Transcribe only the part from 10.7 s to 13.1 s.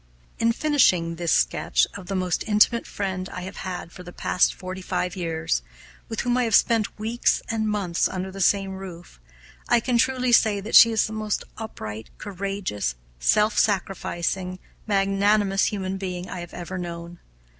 she is the most upright, courageous,